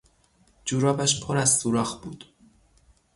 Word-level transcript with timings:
جورابش 0.65 1.23
پر 1.25 1.37
از 1.37 1.57
سوراخ 1.59 2.01
بود. 2.03 2.25